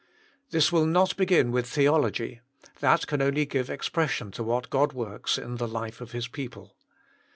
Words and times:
This 0.49 0.71
will 0.71 0.87
not 0.87 1.15
begin 1.15 1.51
with 1.51 1.67
theology; 1.69 2.41
that 2.79 3.05
can 3.05 3.21
only 3.21 3.45
give 3.45 3.69
expression 3.69 4.31
to 4.31 4.41
what 4.43 4.71
God 4.71 4.93
works 4.93 5.37
in 5.37 5.57
the 5.57 5.67
life 5.67 6.01
of 6.01 6.11
His 6.11 6.27
people. 6.27 6.75